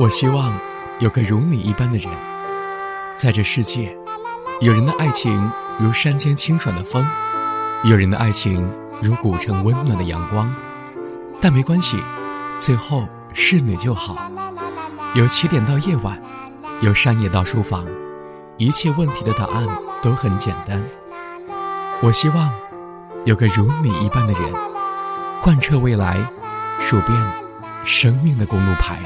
[0.00, 0.58] 我希望
[0.98, 2.10] 有个如你一般的人，
[3.16, 3.94] 在这世界，
[4.62, 7.06] 有人的爱情如山间清爽的风，
[7.84, 8.66] 有人的爱情
[9.02, 10.50] 如古城温暖的阳光。
[11.38, 12.02] 但没关系，
[12.56, 14.16] 最后是你就好。
[15.12, 16.18] 由起点到夜晚，
[16.80, 17.86] 由山野到书房，
[18.56, 19.68] 一切问题的答案
[20.00, 20.82] 都很简单。
[22.00, 22.50] 我希望
[23.26, 24.50] 有个如你一般的人，
[25.42, 26.26] 贯彻未来，
[26.80, 27.32] 数遍
[27.84, 28.98] 生命的公路牌。